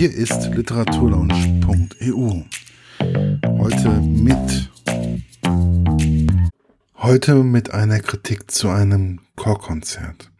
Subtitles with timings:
[0.00, 2.42] Hier ist literaturlaunch.eu.
[3.58, 4.70] Heute mit
[6.96, 10.30] heute mit einer Kritik zu einem Chorkonzert.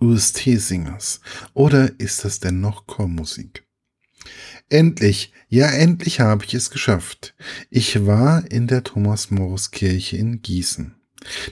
[0.00, 1.20] UST-Singers.
[1.52, 3.66] Oder ist das denn noch Chormusik?
[4.70, 7.34] Endlich, ja endlich habe ich es geschafft.
[7.68, 10.94] Ich war in der Thomas-Morus-Kirche in Gießen.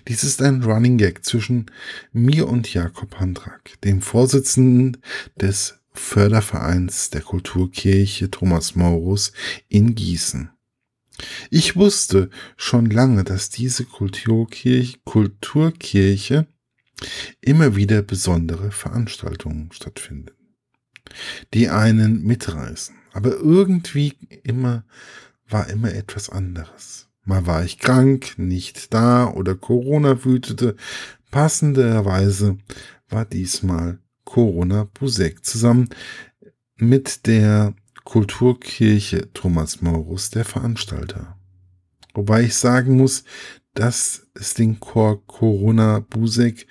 [0.09, 1.67] Dies ist ein Running Gag zwischen
[2.15, 5.03] mir und Jakob Handrak, dem Vorsitzenden
[5.39, 9.33] des Fördervereins der Kulturkirche Thomas Morus
[9.69, 10.51] in Gießen.
[11.51, 16.47] Ich wusste schon lange, dass diese Kulturkirche, Kulturkirche
[17.41, 20.31] immer wieder besondere Veranstaltungen stattfinden,
[21.55, 22.95] die einen mitreißen.
[23.13, 24.85] Aber irgendwie immer
[25.49, 27.09] war immer etwas anderes.
[27.25, 30.77] Mal war ich krank, nicht da oder Corona wütete.
[31.31, 32.59] Passenderweise
[33.09, 35.89] war diesmal Corona Busek zusammen
[36.77, 37.73] mit der
[38.05, 41.39] Kulturkirche Thomas Maurus der Veranstalter.
[42.13, 43.25] Wobei ich sagen muss,
[43.73, 46.67] dass es den Chor Corona Busek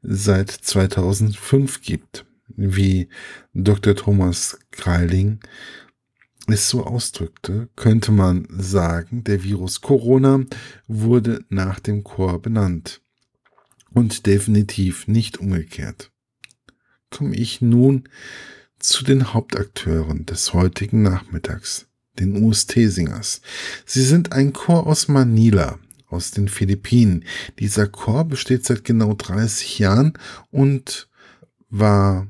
[0.00, 3.10] seit 2005 gibt, wie
[3.52, 3.94] Dr.
[3.94, 5.40] Thomas Kreiling
[6.46, 10.46] es so ausdrückte, könnte man sagen, der Virus Corona
[10.86, 13.02] wurde nach dem Chor benannt
[13.90, 16.10] und definitiv nicht umgekehrt
[17.12, 18.08] komme ich nun
[18.78, 21.86] zu den Hauptakteuren des heutigen Nachmittags,
[22.18, 23.42] den UST-Singers.
[23.86, 27.24] Sie sind ein Chor aus Manila, aus den Philippinen.
[27.60, 30.14] Dieser Chor besteht seit genau 30 Jahren
[30.50, 31.08] und
[31.70, 32.26] war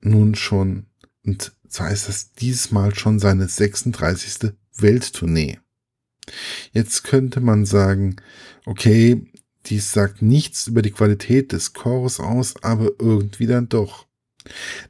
[0.00, 0.86] nun schon,
[1.24, 4.52] und zwar ist das diesmal schon seine 36.
[4.76, 5.58] Welttournee.
[6.72, 8.16] Jetzt könnte man sagen,
[8.64, 9.30] okay,
[9.66, 14.06] dies sagt nichts über die Qualität des Chores aus, aber irgendwie dann doch.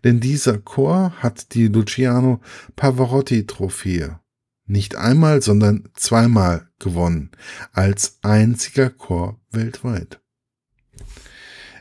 [0.02, 2.41] Denn dieser Chor hat die Luciano
[2.77, 4.20] Pavarotti Trophäe
[4.66, 7.30] nicht einmal, sondern zweimal gewonnen,
[7.72, 10.20] als einziger Chor weltweit.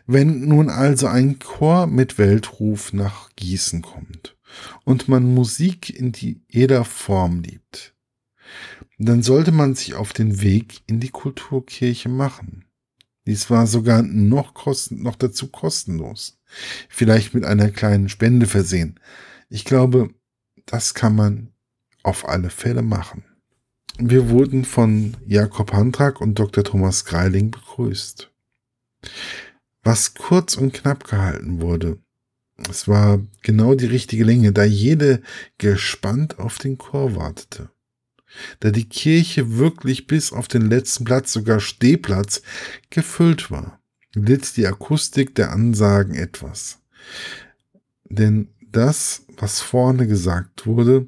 [0.06, 4.38] Wenn nun also ein Chor mit Weltruf nach Gießen kommt
[4.84, 6.12] und man Musik in
[6.50, 7.96] jeder Form liebt,
[8.98, 12.63] dann sollte man sich auf den Weg in die Kulturkirche machen.
[13.26, 16.38] Dies war sogar noch, kosten, noch dazu kostenlos
[16.90, 19.00] vielleicht mit einer kleinen Spende versehen.
[19.50, 20.10] Ich glaube,
[20.66, 21.50] das kann man
[22.04, 23.24] auf alle Fälle machen.
[23.98, 26.64] Wir wurden von Jakob Handrak und Dr.
[26.64, 28.32] Thomas Greiling begrüßt.
[29.84, 32.00] Was kurz und knapp gehalten wurde.
[32.70, 35.22] Es war genau die richtige Länge, da jede
[35.58, 37.70] gespannt auf den Chor wartete.
[38.60, 42.42] Da die Kirche wirklich bis auf den letzten Platz, sogar Stehplatz,
[42.90, 43.80] gefüllt war
[44.16, 46.80] litt die Akustik der Ansagen etwas.
[48.06, 51.08] Denn das, was vorne gesagt wurde,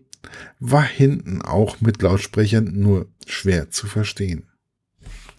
[0.60, 4.48] war hinten auch mit Lautsprechern nur schwer zu verstehen.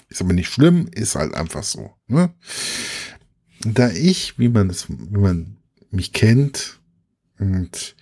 [0.08, 1.94] Ist aber nicht schlimm, ist halt einfach so.
[2.06, 2.32] Ne?
[3.60, 5.56] Da ich, wie man es, wie man
[5.90, 6.78] mich kennt
[7.38, 7.96] und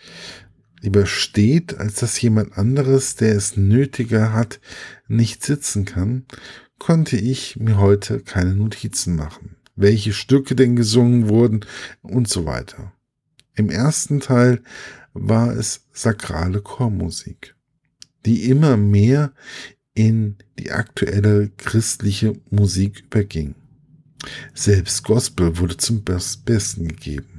[0.84, 4.60] lieber steht, als dass jemand anderes, der es nötiger hat,
[5.08, 6.26] nicht sitzen kann,
[6.78, 11.64] konnte ich mir heute keine Notizen machen, welche Stücke denn gesungen wurden
[12.02, 12.92] und so weiter.
[13.54, 14.62] Im ersten Teil
[15.14, 17.54] war es sakrale Chormusik,
[18.26, 19.32] die immer mehr
[19.94, 23.54] in die aktuelle christliche Musik überging.
[24.52, 27.33] Selbst Gospel wurde zum Besten gegeben.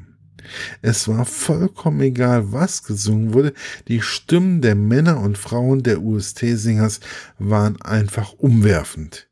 [0.82, 3.54] Es war vollkommen egal, was gesungen wurde.
[3.88, 7.00] Die Stimmen der Männer und Frauen der UST-Singers
[7.40, 9.28] waren einfach umwerfend.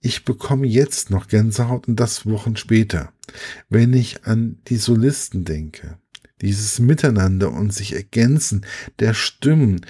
[0.00, 3.12] Ich bekomme jetzt noch Gänsehaut und das Wochen später,
[3.68, 5.98] wenn ich an die Solisten denke.
[6.42, 8.66] Dieses Miteinander und sich ergänzen
[8.98, 9.86] der Stimmen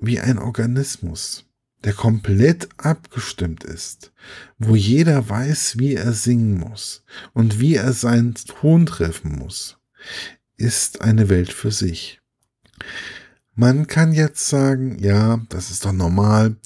[0.00, 1.47] wie ein Organismus,
[1.84, 4.12] der komplett abgestimmt ist,
[4.58, 9.78] wo jeder weiß, wie er singen muss und wie er seinen Ton treffen muss,
[10.56, 12.20] ist eine Welt für sich.
[13.54, 16.56] Man kann jetzt sagen, ja, das ist doch normal,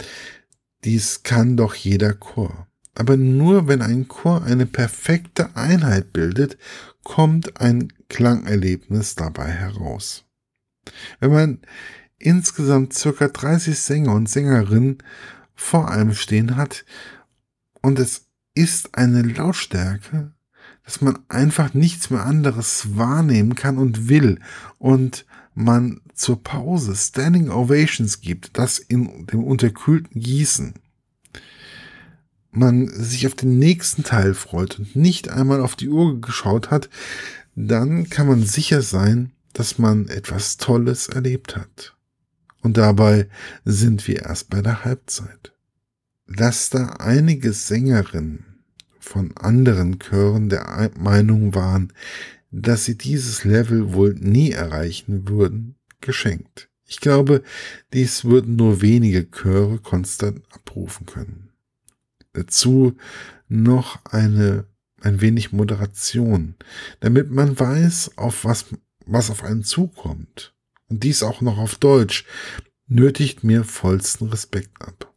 [0.85, 2.67] dies kann doch jeder Chor.
[2.95, 6.59] Aber nur wenn ein Chor eine perfekte Einheit bildet,
[7.03, 10.25] kommt ein Klangerlebnis dabei heraus.
[11.21, 11.61] Wenn man
[12.23, 14.99] insgesamt circa 30 Sänger und Sängerinnen
[15.55, 16.85] vor einem stehen hat
[17.81, 20.33] und es ist eine Lautstärke,
[20.85, 24.41] dass man einfach nichts mehr anderes wahrnehmen kann und will
[24.79, 30.75] und man zur Pause Standing Ovations gibt, das in dem unterkühlten Gießen,
[32.51, 36.89] man sich auf den nächsten Teil freut und nicht einmal auf die Uhr geschaut hat,
[37.55, 41.95] dann kann man sicher sein, dass man etwas Tolles erlebt hat.
[42.63, 43.29] Und dabei
[43.65, 45.53] sind wir erst bei der Halbzeit.
[46.27, 48.45] Dass da einige Sängerinnen
[48.99, 51.93] von anderen Chören der Meinung waren,
[52.51, 56.69] dass sie dieses Level wohl nie erreichen würden, geschenkt.
[56.87, 57.43] Ich glaube,
[57.93, 61.49] dies würden nur wenige Chöre konstant abrufen können.
[62.35, 62.97] Dazu
[63.49, 64.67] noch eine,
[65.01, 66.55] ein wenig Moderation,
[67.01, 68.67] damit man weiß, auf was,
[69.07, 70.52] was auf einen zukommt.
[70.93, 72.27] Und dies auch noch auf Deutsch,
[72.87, 75.11] nötigt mir vollsten Respekt ab.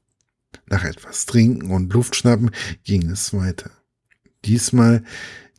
[0.68, 2.52] Nach etwas Trinken und Luftschnappen
[2.86, 3.72] ging es weiter.
[4.46, 5.04] Diesmal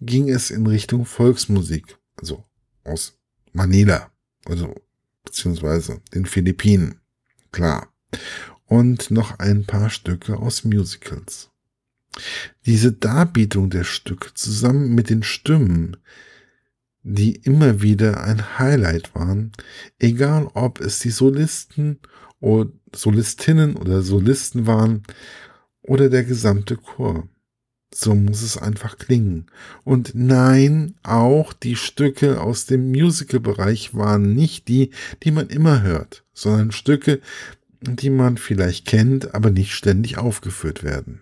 [0.01, 2.47] ging es in Richtung Volksmusik, also
[2.83, 3.19] aus
[3.53, 4.11] Manila,
[4.47, 4.75] also
[5.23, 6.99] beziehungsweise den Philippinen,
[7.53, 7.93] klar.
[8.65, 11.51] Und noch ein paar Stücke aus Musicals.
[12.65, 15.99] Diese Darbietung der Stücke zusammen mit den Stimmen,
[17.09, 19.53] die immer wieder ein Highlight waren,
[20.01, 22.01] egal ob es die Solisten
[22.41, 25.05] oder Solistinnen oder Solisten waren
[25.83, 27.29] oder der gesamte Chor.
[27.95, 29.47] So muss es einfach klingen.
[29.85, 34.91] Und nein, auch die Stücke aus dem Musical-Bereich waren nicht die,
[35.23, 37.21] die man immer hört, sondern Stücke,
[37.81, 41.21] die man vielleicht kennt, aber nicht ständig aufgeführt werden.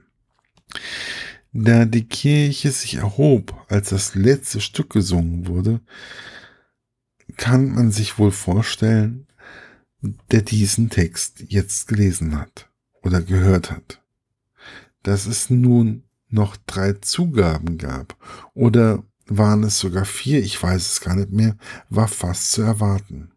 [1.57, 5.81] Da die Kirche sich erhob, als das letzte Stück gesungen wurde,
[7.37, 9.29] kann man sich wohl vorstellen,
[10.33, 12.69] der diesen Text jetzt gelesen hat
[13.03, 14.03] oder gehört hat.
[15.05, 18.17] Dass es nun noch drei Zugaben gab
[18.55, 21.57] oder waren es sogar vier, ich weiß es gar nicht mehr,
[21.89, 23.31] war fast zu erwarten.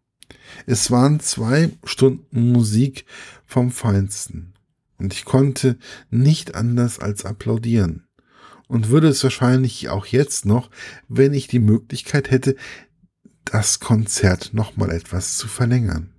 [0.66, 3.04] Es waren zwei Stunden Musik
[3.46, 4.54] vom Feinsten
[4.98, 5.78] und ich konnte
[6.10, 8.07] nicht anders als applaudieren
[8.68, 10.70] und würde es wahrscheinlich auch jetzt noch,
[11.08, 12.54] wenn ich die Möglichkeit hätte,
[13.44, 16.12] das Konzert noch mal etwas zu verlängern.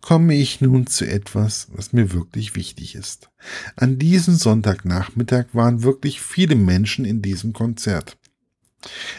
[0.00, 3.30] Komme ich nun zu etwas, was mir wirklich wichtig ist.
[3.76, 8.16] An diesem Sonntagnachmittag waren wirklich viele Menschen in diesem Konzert.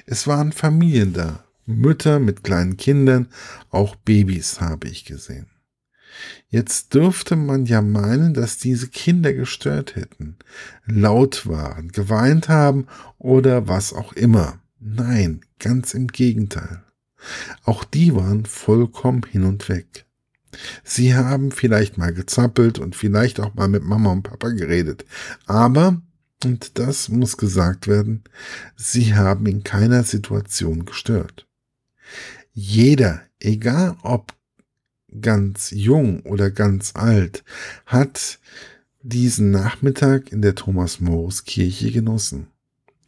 [0.05, 3.27] Es waren Familien da, Mütter mit kleinen Kindern,
[3.69, 5.47] auch Babys habe ich gesehen.
[6.49, 10.37] Jetzt dürfte man ja meinen, dass diese Kinder gestört hätten,
[10.85, 12.87] laut waren, geweint haben
[13.17, 14.59] oder was auch immer.
[14.79, 16.83] Nein, ganz im Gegenteil.
[17.63, 20.05] Auch die waren vollkommen hin und weg.
[20.83, 25.05] Sie haben vielleicht mal gezappelt und vielleicht auch mal mit Mama und Papa geredet.
[25.45, 26.01] Aber,
[26.43, 28.23] und das muss gesagt werden,
[28.75, 31.47] sie haben in keiner Situation gestört.
[32.51, 34.33] Jeder, egal ob
[35.19, 37.43] ganz jung oder ganz alt,
[37.85, 38.39] hat
[39.01, 42.47] diesen Nachmittag in der Thomas Morris Kirche genossen.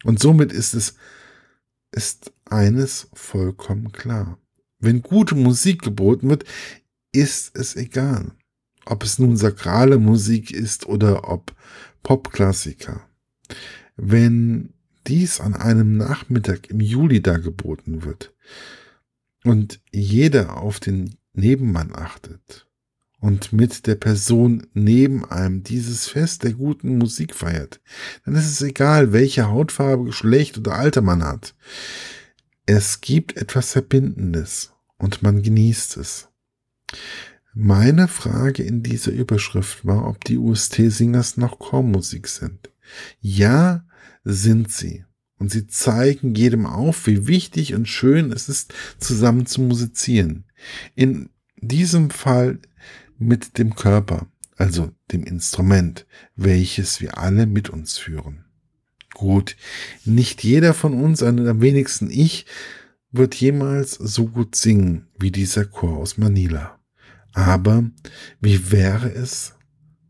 [0.03, 0.95] Und somit ist es,
[1.91, 4.37] ist eines vollkommen klar.
[4.79, 6.45] Wenn gute Musik geboten wird,
[7.11, 8.31] ist es egal.
[8.85, 11.55] Ob es nun sakrale Musik ist oder ob
[12.01, 13.07] Popklassiker.
[13.95, 14.73] Wenn
[15.07, 18.33] dies an einem Nachmittag im Juli dargeboten wird
[19.43, 22.67] und jeder auf den Nebenmann achtet
[23.19, 27.79] und mit der Person neben einem dieses Fest der guten Musik feiert,
[28.25, 31.55] dann ist es egal, welche Hautfarbe, Geschlecht oder Alter man hat.
[32.65, 36.29] Es gibt etwas Verbindendes und man genießt es.
[37.53, 42.71] Meine Frage in dieser Überschrift war, ob die UST-Singers noch Chormusik sind.
[43.21, 43.85] Ja,
[44.23, 45.05] sind sie.
[45.37, 50.45] Und sie zeigen jedem auf, wie wichtig und schön es ist, zusammen zu musizieren.
[50.95, 52.59] In diesem Fall
[53.17, 58.45] mit dem Körper, also dem Instrument, welches wir alle mit uns führen.
[59.13, 59.55] Gut,
[60.05, 62.45] nicht jeder von uns, am wenigsten ich,
[63.11, 66.79] wird jemals so gut singen wie dieser Chor aus Manila.
[67.33, 67.89] Aber
[68.39, 69.53] wie wäre es?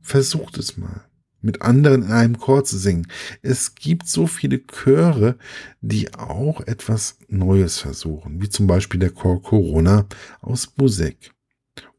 [0.02, 1.06] Versucht es mal
[1.44, 3.08] mit anderen in einem Chor zu singen.
[3.42, 5.38] Es gibt so viele Chöre,
[5.82, 10.08] die auch etwas Neues versuchen, wie zum Beispiel der Chor Corona
[10.42, 11.32] aus Busek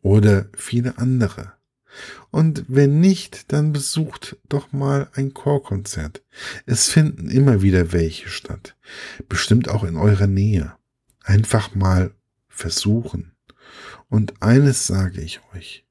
[0.03, 1.53] oder viele andere.
[2.31, 6.23] Und wenn nicht, dann besucht doch mal ein Chorkonzert.
[6.67, 8.77] Es finden immer wieder welche statt.
[9.29, 10.75] Bestimmt auch in eurer Nähe.
[11.23, 12.13] Einfach mal
[12.49, 13.33] versuchen.
[14.09, 15.87] Und eines sage ich euch.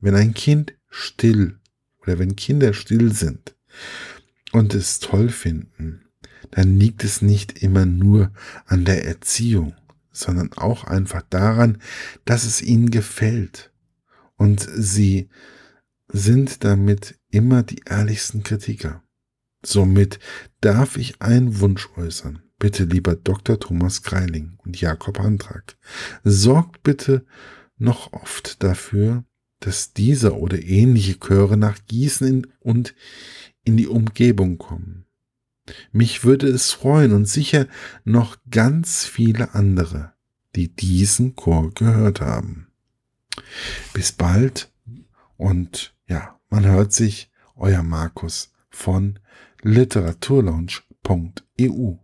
[0.00, 1.58] Wenn ein Kind still
[2.04, 3.56] oder wenn Kinder still sind
[4.52, 6.04] und es toll finden,
[6.50, 8.32] dann liegt es nicht immer nur
[8.66, 9.74] an der Erziehung,
[10.12, 11.78] sondern auch einfach daran,
[12.24, 13.72] dass es ihnen gefällt.
[14.36, 15.28] Und sie
[16.08, 19.02] sind damit immer die ehrlichsten Kritiker.
[19.64, 20.18] Somit
[20.60, 22.40] darf ich einen Wunsch äußern.
[22.58, 23.58] bitte lieber Dr.
[23.58, 25.76] Thomas Greiling und Jakob Antrag,
[26.22, 27.26] sorgt bitte
[27.76, 29.24] noch oft dafür,
[29.64, 32.94] dass dieser oder ähnliche Chöre nach Gießen und
[33.64, 35.06] in die Umgebung kommen.
[35.90, 37.66] Mich würde es freuen und sicher
[38.04, 40.12] noch ganz viele andere,
[40.54, 42.66] die diesen Chor gehört haben.
[43.94, 44.70] Bis bald
[45.38, 49.18] und ja, man hört sich, euer Markus von
[49.62, 52.03] literaturlaunch.eu.